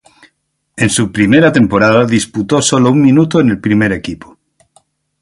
En 0.77 0.89
su 0.89 1.11
primera 1.11 1.51
temporada 1.51 2.05
disputó 2.05 2.59
sólo 2.63 2.89
un 2.89 3.03
minuto 3.03 3.39
en 3.39 3.51
el 3.51 3.59
primer 3.59 3.91
equipo. 3.91 4.35